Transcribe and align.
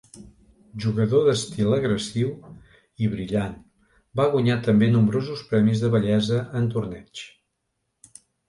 Jugador 0.85 1.27
d'estil 1.27 1.75
agressiu 1.77 2.31
i 3.05 3.11
brillant, 3.13 3.53
va 4.21 4.27
guanyar 4.37 4.57
també 4.71 4.89
nombrosos 4.97 5.45
premis 5.53 5.85
de 5.85 5.95
bellesa 5.97 6.41
en 6.63 6.71
torneigs. 6.77 7.25